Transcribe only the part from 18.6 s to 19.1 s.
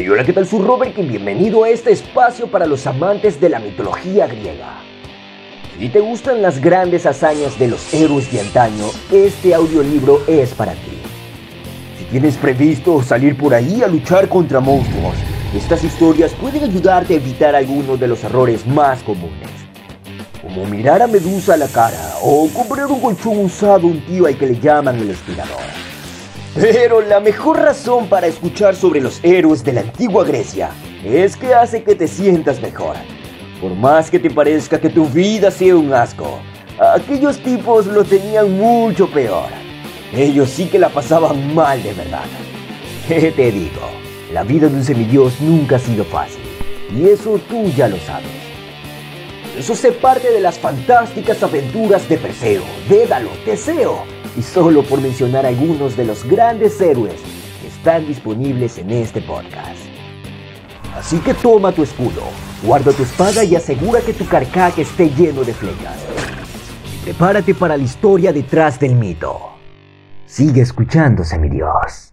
más